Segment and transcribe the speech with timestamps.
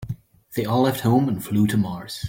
[0.55, 2.19] They all left home and flew to Mars.